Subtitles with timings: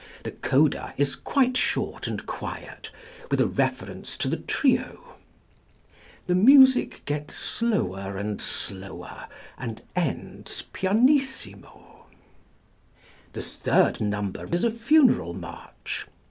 [0.23, 2.89] The coda is quite short and quiet,
[3.29, 5.13] with a reference to the trio:
[6.25, 9.27] the music gets slower and slower,
[9.59, 12.07] and ends pianissimo.
[13.33, 16.07] The third number is a funeral march.